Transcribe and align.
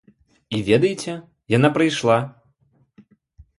І 0.59 0.61
ведаеце, 0.69 1.13
яна 1.57 1.69
прыйшла! 1.77 2.17